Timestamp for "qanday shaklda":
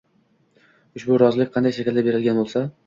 1.59-2.09